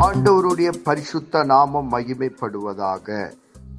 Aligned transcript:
ஆண்டவருடைய 0.00 0.70
பரிசுத்த 0.84 1.44
நாமம் 1.44 1.92
மகிமைப்படுவதாக. 1.92 3.32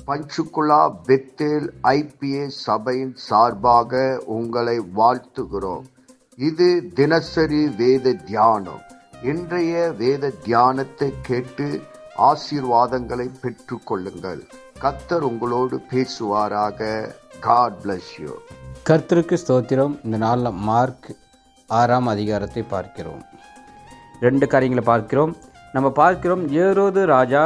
பஞ்சுகுலா 0.08 0.82
பெத்தேல் 1.08 1.68
ஐபிஏ 1.84 2.48
சபையின் 2.48 3.16
சார்பாக 3.16 4.22
உங்களை 4.26 4.80
வாழ்த்துகிறோம். 4.80 5.86
இது 6.38 6.88
தினசரி 6.94 7.68
வேத 7.68 8.14
தியானம். 8.14 8.82
இன்றைய 9.22 9.92
வேத 9.92 10.30
தியானத்தை 10.30 11.14
கேட்டு 11.22 11.82
ஆசீர்வாதங்களை 12.18 13.30
பெற்று 13.42 13.80
கொள்ளுங்கள். 13.84 14.44
கத்தர் 14.82 15.26
உங்களோடு 15.32 15.80
பேசுவாராக. 15.92 17.12
காட் 17.40 17.80
பிளஸ் 17.84 18.12
யூ 18.20 18.34
கர்த்தருக்கு 18.90 19.38
ஸ்தோத்திரம். 19.48 19.96
இந்த 20.04 20.18
நாளில் 20.18 20.52
மார்க் 20.52 21.16
ஆறாம் 21.68 22.08
அதிகாரத்தை 22.08 22.64
பார்க்கிறோம். 22.64 23.24
ரெண்டு 24.20 24.48
காரியங்களை 24.48 24.86
பார்க்கிறோம். 24.86 25.36
நம்ம 25.76 25.88
பார்க்கிறோம் 26.02 26.44
ஏரோது 26.64 27.02
ராஜா 27.16 27.44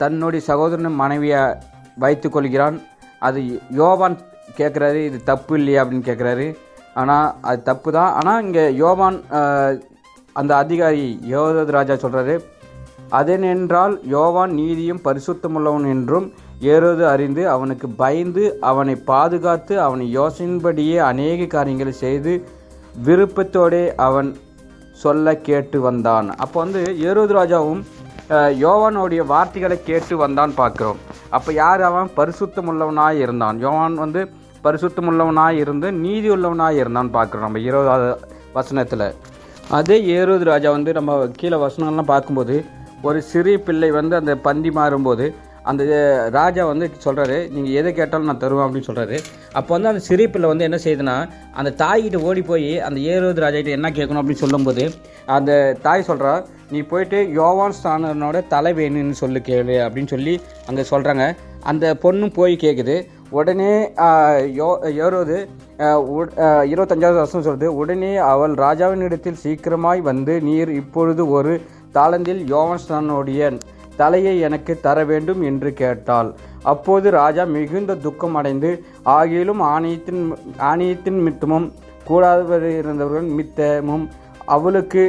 தன்னுடைய 0.00 0.42
சகோதரன் 0.50 1.00
மனைவியை 1.02 1.42
வைத்து 2.02 2.28
கொள்கிறான். 2.30 2.76
அது 3.26 3.40
யோவான் 3.80 4.16
கேட்குறாரு 4.58 5.00
இது 5.08 5.18
தப்பு 5.30 5.52
இல்லையா 5.58 5.82
அப்படின்னு 5.82 6.08
கேட்குறாரு. 6.08 6.46
ஆனால் 7.00 7.28
அது 7.50 7.60
தப்பு 7.70 7.88
தான். 7.98 8.10
ஆனால் 8.18 8.42
இங்கே 8.46 8.64
யோவான் 8.82 9.18
அந்த 10.40 10.52
அதிகாரி 10.62 11.06
யோவது 11.32 11.72
ராஜா 11.78 11.94
சொல்கிறாரு 12.04 12.34
அதனென்றால் 13.18 13.94
யோவான் 14.14 14.52
நீதியும் 14.60 15.04
பரிசுத்தமுள்ளவன் 15.06 15.86
என்றும் 15.94 16.26
ஏறோது 16.72 17.04
அறிந்து 17.14 17.42
அவனுக்கு 17.54 17.86
பயந்து 18.02 18.44
அவனை 18.70 18.94
பாதுகாத்து 19.10 19.74
அவனை 19.86 20.06
யோசனையின்படியே 20.18 20.96
அநேக 21.10 21.46
காரியங்களை 21.54 21.92
செய்து 22.04 22.32
விருப்பத்தோடே 23.06 23.84
அவன் 24.06 24.28
சொல்ல 25.02 25.34
கேட்டு 25.48 25.78
வந்தான். 25.80 26.28
அப்போ 26.44 26.56
வந்து 26.64 26.80
ஏரோது 27.06 27.32
ராஜாவும் 27.40 27.82
யோவானுடைய 28.64 29.22
வார்த்தைகளை 29.32 29.76
கேட்டு 29.88 30.14
வந்தான் 30.22 30.52
பார்க்குறோம். 30.60 31.00
அப்போ 31.36 31.50
யார் 31.62 31.82
அவன்? 31.88 32.10
பரிசுத்தமுள்ளவனாய் 32.18 33.18
இருந்தான். 33.24 33.56
யோவான் 33.64 33.96
வந்து 34.04 34.20
பரிசுத்தமுள்ளவனாய் 34.64 35.58
இருந்து 35.62 35.88
நீதி 36.04 36.28
உள்ளவனாய் 36.34 36.78
இருந்தான் 36.82 37.14
பார்க்குறோம் 37.16 37.46
நம்ம 37.46 37.62
இருபதாவது 37.68 38.08
வசனத்தில். 38.58 39.06
அதே 39.78 39.96
ஏரோது 40.16 40.44
ராஜா 40.52 40.70
வந்து 40.76 40.92
நம்ம 40.98 41.12
கீழே 41.40 41.58
வசனங்கள்லாம் 41.64 42.12
பார்க்கும்போது 42.12 42.56
ஒரு 43.08 43.18
சிறு 43.30 43.52
பிள்ளை 43.66 43.90
வந்து 43.98 44.14
அந்த 44.20 44.32
பந்தி 44.46 44.70
மாறும்போது 44.78 45.26
அந்த 45.64 45.82
ராஜா 46.30 46.62
வந்து 46.66 46.86
சொல்கிறாரு 47.04 47.36
நீங்கள் 47.50 47.76
எதை 47.80 47.90
கேட்டாலும் 47.92 48.30
நான் 48.30 48.42
தருவேன் 48.42 48.64
அப்படின்னு 48.66 48.88
சொல்கிறாரு 48.88 49.16
அப்போ 49.52 49.70
வந்து 49.74 49.88
அந்த 49.88 50.02
சிரிப்பில் 50.04 50.32
பிள்ளை 50.34 50.48
வந்து 50.50 50.66
என்ன 50.68 50.78
செய்யுதுன்னா 50.84 51.16
அந்த 51.54 51.70
தாய்கிட்ட 51.78 52.18
ஓடி 52.22 52.42
போய் 52.42 52.70
அந்த 52.80 52.98
ஏரோது 53.06 53.44
ராஜா 53.44 53.58
கிட்ட 53.58 53.70
என்ன 53.70 53.90
கேட்கணும் 53.90 54.20
அப்படின்னு 54.20 54.44
சொல்லும்போது 54.44 54.84
அந்த 55.28 55.50
தாய் 55.82 56.08
சொல்கிறா 56.08 56.34
நீ 56.70 56.80
போயிட்டு 56.82 57.18
யோவான் 57.32 57.76
ஸ்தானனோட 57.78 58.38
தலை 58.48 58.72
வேணும்னு 58.74 59.16
சொல்லு 59.18 59.40
கேளு 59.40 59.76
அப்படின்னு 59.84 60.12
சொல்லி 60.14 60.34
அங்கே 60.66 60.84
சொல்கிறாங்க 60.90 61.26
அந்த 61.64 61.86
பொண்ணும் 62.02 62.34
போய் 62.34 62.56
கேட்குது 62.56 62.96
உடனே 63.30 63.72
யோ 64.56 64.68
ஏரோது 64.98 65.36
இருபத்தஞ்சாவது 66.68 67.18
வருஷம் 67.18 67.46
சொல்லுது 67.46 67.68
உடனே 67.74 68.12
அவள் 68.24 68.54
ராஜாவினிடத்தில் 68.56 69.40
சீக்கிரமாய் 69.44 70.02
வந்து 70.02 70.34
நீர் 70.40 70.72
இப்பொழுது 70.74 71.24
ஒரு 71.30 71.54
தாளந்தில் 71.94 72.42
யோவான்ஸ்தானுடைய 72.50 73.50
தலையை 74.00 74.34
எனக்கு 74.48 74.72
தர 74.86 74.98
வேண்டும் 75.10 75.42
என்று 75.50 75.70
கேட்டாள். 75.80 76.30
அப்போது 76.72 77.06
ராஜா 77.20 77.44
மிகுந்த 77.56 77.98
துக்கம் 78.06 78.36
அடைந்து 78.40 78.70
ஆகிலும் 79.16 79.62
ஆணையத்தின் 79.74 80.22
ஆணையத்தின் 80.70 81.20
மித்தமும் 81.26 81.68
கூடாதவரிருந்தவர்கள் 82.08 83.28
மித்தமும் 83.38 84.06
அவளுக்கு 84.56 85.04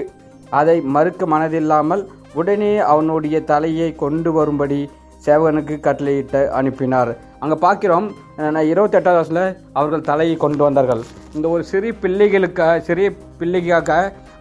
அதை 0.59 0.77
மறுக்க 0.95 1.25
மனதில்லாமல் 1.33 2.03
உடனே 2.39 2.73
அவனுடைய 2.91 3.37
தலையை 3.51 3.89
கொண்டு 4.03 4.29
வரும்படி 4.37 4.79
சேவகனுக்கு 5.25 5.75
கட்டளையிட்டு 5.85 6.41
அனுப்பினார். 6.57 7.11
அங்கே 7.43 7.55
பார்க்கிறோம் 7.63 8.07
நான் 8.55 8.69
இருபத்தெட்டாவது 8.71 9.19
வருஷத்தில் 9.19 9.55
அவர்கள் 9.77 10.07
தலையை 10.09 10.35
கொண்டு 10.43 10.61
வந்தார்கள். 10.65 11.01
இந்த 11.37 11.47
ஒரு 11.53 11.63
சிறிய 11.71 11.93
பிள்ளைகளுக்காக 12.03 12.75
சிறிய 12.89 13.07
பிள்ளைக்காக 13.39 13.89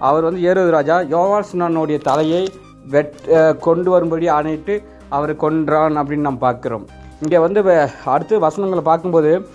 அவர் 0.09 0.27
வந்து 0.27 0.45
ஏறுவது 0.49 0.73
ராஜா. 0.77 0.97
யோவாஸ்னனுடைய 1.15 1.99
தலையை 2.11 2.43
வெட் 2.89 3.59
கொண்டு 3.61 3.91
வரும்படி 3.91 4.29
ஆணையிட்டு 4.29 4.83
அவர் 5.09 5.37
கொன்றான் 5.37 5.97
அப்படின்னு 5.99 6.27
நாம் 6.27 6.41
பார்க்குறோம். 6.41 6.87
இங்கே 7.23 7.39
வந்து 7.39 7.63
வ- 7.63 7.89
அடுத்து 8.05 8.39
வசனங்களை 8.39 8.85
பார்க்கும்போது 8.85 9.47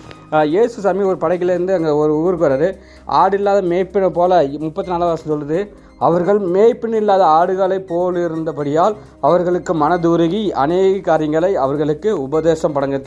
இயேசு 0.44 0.80
சாமி 0.80 1.02
ஒரு 1.02 1.16
படைக்கிலேருந்து 1.20 1.74
அங்கே 1.74 1.88
ஒரு 1.88 2.12
ஊருக்கு 2.16 2.48
வர்றாரு. 2.48 2.76
ஆடு 3.04 3.36
இல்லாத 3.36 3.62
மேய்ப்பினை 3.62 4.08
போல் 4.08 4.58
முப்பத்தி 4.58 4.90
நாலாவது 4.90 5.22
வருஷம் 5.22 5.32
சொல்லுது. 5.32 5.68
அவர்கள் 5.98 6.38
மேய்ப்பின் 6.40 6.94
இல்லாத 6.94 7.24
ஆடுகளை 7.26 7.78
போல் 7.78 8.16
இருந்தபடியால் 8.16 8.96
அவர்களுக்கு 9.20 9.74
மனதுருகி 9.74 10.50
அநேக 10.50 10.98
காரியங்களை 10.98 11.56
அவர்களுக்கு 11.56 12.22
உபதேசம் 12.22 12.72
படங்க 12.72 13.00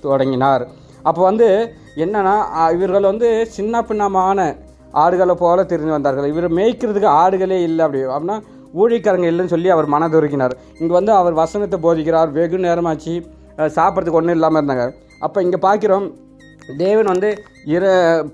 தொடங்கினார். 0.00 0.68
அப்போ 1.02 1.22
வந்து 1.22 1.72
என்னன்னா 1.96 2.36
இவர்கள் 2.72 3.02
வந்து 3.02 3.46
சின்ன 3.46 3.82
பின்னமான 3.82 4.56
ஆடுகளை 4.92 5.34
போல 5.34 5.62
தெரிஞ்சு 5.62 5.88
வந்தார்கள். 5.88 6.32
இவர் 6.32 6.52
மேய்க்கிறதுக்கு 6.52 7.04
ஆடுகளே 7.04 7.62
இல்லை 7.62 7.84
அப்படி. 7.84 8.04
அப்படின்னா 8.04 8.40
ஊழியக்காரங்க 8.80 9.28
இல்லைன்னு 9.32 9.54
சொல்லி 9.54 9.70
அவர் 9.74 9.88
மனதுருக்கினார் 9.94 10.54
இங்கே 10.80 10.94
வந்து 10.98 11.12
அவர் 11.20 11.34
வசனத்தை 11.42 11.78
போதிக்கிறார். 11.86 12.30
வெகு 12.38 12.58
நேரமாச்சு. 12.66 13.14
சாப்பிட்றதுக்கு 13.76 14.20
ஒன்றும் 14.20 14.36
இல்லாமல் 14.38 14.60
இருந்தாங்க. 14.60 14.86
அப்போ 15.26 15.38
இங்கே 15.46 15.60
பார்க்கிறோம் 15.66 16.08
தேவன் 16.82 17.12
வந்து 17.12 17.30
இர 17.76 17.84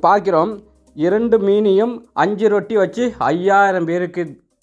பார்க்கிறோம் 0.06 0.52
இரண்டு 0.96 1.36
மீனையும் 1.48 1.94
அஞ்சு 2.22 2.48
ரொட்டி 2.54 2.74
வச்சு 2.80 3.04
ஐயாயிரம் 3.28 3.86
பேருக்கு 3.90 4.22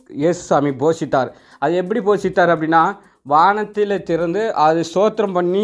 இயேசுசாமி 0.10 0.72
போஷித்தார். 0.84 1.30
அது 1.64 1.74
எப்படி 1.82 2.00
போஷித்தார் 2.08 2.54
அப்படின்னா 2.54 2.84
வானத்தில் 3.26 4.04
திறந்து 4.10 4.44
அது 4.66 4.82
சோத்திரம் 4.94 5.36
பண்ணி 5.38 5.64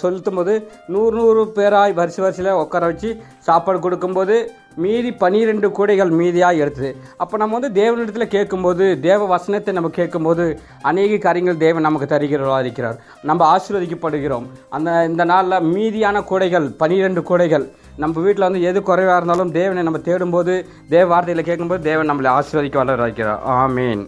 செலுத்தும் 0.00 0.38
போது 0.38 0.52
நூறு 0.94 1.14
நூறு 1.20 1.42
பேராய் 1.56 1.96
வரிசை 2.00 2.20
வரிசையில் 2.24 2.58
உட்கார 2.62 2.84
வச்சு 2.90 3.10
சாப்பாடு 3.46 3.78
கொடுக்கும்போது 3.86 4.36
மீதி 4.82 5.10
பனிரெண்டு 5.22 5.68
கூடைகள் 5.76 6.10
மீதியாக 6.18 6.60
எடுத்தது. 6.62 6.90
அப்போ 7.22 7.34
நம்ம 7.42 7.58
வந்து 7.58 7.70
தேவனிடத்தில் 7.80 8.32
கேட்கும்போது 8.34 8.84
தேவ 9.06 9.26
வசனத்தை 9.32 9.72
நம்ம 9.74 9.90
கேட்கும்போது 9.98 10.44
அநேக 10.90 11.18
காரியங்கள் 11.26 11.62
தேவன் 11.64 11.86
நமக்கு 11.88 12.08
தருகிறவா 12.12 12.58
இருக்கிறார் 12.64 13.00
நம்ம 13.30 13.40
ஆசீர்வதிக்கப்படுகிறோம். 13.54 14.46
அந்த 14.76 14.90
இந்த 15.10 15.24
நாளில் 15.32 15.66
மீதியான 15.74 16.22
கூடைகள் 16.30 16.68
பனிரெண்டு 16.82 17.22
கூடைகள் 17.30 17.66
நம்ம 17.96 18.20
வீட்டில் 18.20 18.48
வந்து 18.48 18.62
எது 18.62 18.82
குறைவாக 18.82 19.16
இருந்தாலும் 19.16 19.52
தேவனை 19.52 19.82
நம்ம 19.82 19.98
தேடும்போது 19.98 20.64
தேவ 20.88 21.20
வார்த்தையில் 21.20 21.48
கேட்கும்போது 21.48 21.82
தேவன் 21.82 22.10
நம்மளை 22.10 22.38
ஆசீர்வதிக்க 22.38 22.76
வளர 22.76 23.06
வைக்கிறார் 23.06 23.38
ஆமீன். 23.48 24.06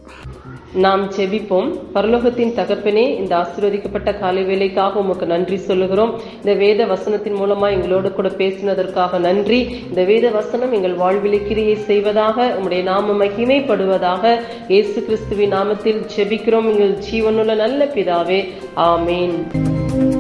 நாம் 0.73 1.11
செபிப்போம். 1.11 1.79
பரலோகத்தின் 1.95 2.55
தகப்பனே 2.59 3.17
இந்த 3.17 3.37
ஆசீர்வதிக்கப்பட்ட 3.37 4.21
காலை 4.21 4.45
வேலைக்காக 4.45 4.99
உமக்கு 4.99 5.27
நன்றி 5.27 5.57
சொல்லுகிறோம். 5.57 6.21
இந்த 6.37 6.55
வேத 6.55 6.87
வசனத்தின் 6.87 7.37
மூலமா 7.37 7.71
எங்களோடு 7.71 8.13
கூட 8.13 8.29
பேசினதற்காக 8.29 9.19
நன்றி. 9.19 9.85
இந்த 9.89 10.05
வேத 10.05 10.31
வசனம் 10.31 10.73
எங்கள் 10.73 10.97
வாழ்விலை 10.97 11.47
கிரியை 11.47 11.77
செய்வதாக 11.77 12.57
உம்முடைய 12.59 12.83
நாம 12.83 13.25
மகிமைப்படுவதாக 13.25 14.41
இயேசு 14.69 15.05
கிறிஸ்துவின் 15.05 15.53
நாமத்தில் 15.53 16.07
செபிக்கிறோம். 16.17 16.71
எங்கள் 16.73 16.99
ஜீவனுள்ள 17.11 17.57
நல்ல 17.57 17.85
பிதாவே. 17.85 18.49
ஆமேன். 18.77 20.12